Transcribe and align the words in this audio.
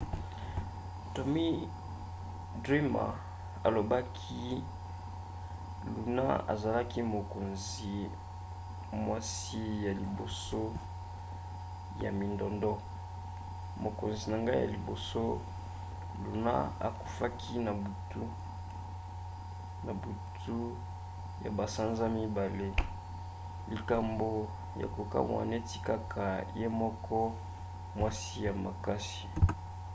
tommy 1.13 1.47
dreamer 2.63 3.11
alobaki 3.65 4.43
luna 5.93 6.25
azalaki 6.51 6.99
mokonzi 7.15 7.93
mwasi 9.03 9.61
ya 9.85 9.91
liboso 10.01 10.61
ya 12.03 12.09
mindondo. 12.19 12.71
mokonzi 13.83 14.23
na 14.31 14.37
ngai 14.43 14.61
ya 14.63 14.67
liboso. 14.75 15.23
luna 16.23 16.53
akufaki 16.87 17.53
na 17.65 17.71
butu 20.01 20.57
ya 21.43 21.49
basanza 21.57 22.05
mibale. 22.15 22.69
likambo 23.71 24.29
ya 24.81 24.87
kokamwa 24.95 25.41
neti 25.51 25.77
kaka 25.87 26.25
ye 26.59 26.67
moko. 26.81 27.17
mwasi 27.97 28.37
ya 28.47 28.53
makasi. 28.65 29.25